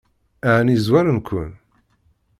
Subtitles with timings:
[0.55, 1.51] Ɛni zwaren-ken?